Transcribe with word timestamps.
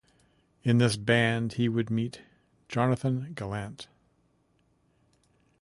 In 0.63 0.79
this 0.79 0.97
band 0.97 1.53
he 1.53 1.69
would 1.69 1.91
meet 1.91 2.23
Jonathan 2.67 3.33
Gallant. 3.35 3.87